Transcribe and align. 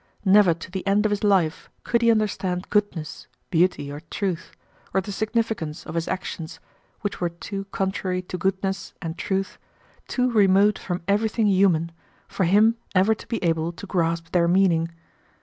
Never 0.25 0.55
to 0.55 0.71
the 0.71 0.87
end 0.87 1.05
of 1.05 1.11
his 1.11 1.23
life 1.23 1.69
could 1.83 2.01
he 2.01 2.09
understand 2.09 2.71
goodness, 2.71 3.27
beauty, 3.51 3.91
or 3.91 3.99
truth, 4.09 4.51
or 4.95 4.99
the 5.01 5.11
significance 5.11 5.85
of 5.85 5.93
his 5.93 6.07
actions 6.07 6.59
which 7.01 7.21
were 7.21 7.29
too 7.29 7.65
contrary 7.65 8.23
to 8.23 8.35
goodness 8.39 8.95
and 8.99 9.15
truth, 9.15 9.59
too 10.07 10.31
remote 10.31 10.79
from 10.79 11.03
everything 11.07 11.45
human, 11.45 11.91
for 12.27 12.45
him 12.45 12.77
ever 12.95 13.13
to 13.13 13.27
be 13.27 13.37
able 13.43 13.71
to 13.73 13.85
grasp 13.85 14.31
their 14.31 14.47
meaning. 14.47 14.89